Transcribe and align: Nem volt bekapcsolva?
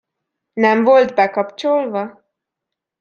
Nem 0.53 0.83
volt 0.83 1.13
bekapcsolva? 1.15 2.23